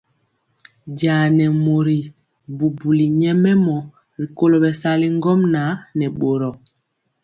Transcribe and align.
Jaa 0.99 1.25
nɛ 1.37 1.45
mori 1.63 1.97
bubuli 2.57 3.05
nyɛmemɔ 3.19 3.77
rikolo 4.19 4.55
bɛsali 4.63 5.07
ŋgomnaŋ 5.17 5.69
nɛ 5.97 6.05
boro. 6.19 6.51